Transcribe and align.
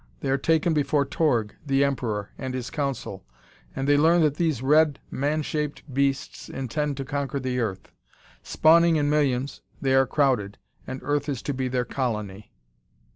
They 0.21 0.31
are 0.31 0.37
taken 0.39 0.73
before 0.73 1.05
Torg, 1.05 1.53
the 1.63 1.83
emperor, 1.83 2.31
and 2.35 2.55
his 2.55 2.71
council, 2.71 3.23
and 3.75 3.87
they 3.87 3.97
learn 3.97 4.21
that 4.21 4.33
these 4.37 4.63
red, 4.63 4.97
man 5.11 5.43
shaped 5.43 5.83
beasts 5.93 6.49
intend 6.49 6.97
to 6.97 7.05
conquer 7.05 7.39
the 7.39 7.59
earth. 7.59 7.91
Spawning 8.41 8.95
in 8.95 9.11
millions, 9.11 9.61
they 9.79 9.93
are 9.93 10.07
crowded, 10.07 10.57
and 10.87 11.01
Earth 11.03 11.29
is 11.29 11.43
to 11.43 11.53
be 11.53 11.67
their 11.67 11.85
colony. 11.85 12.51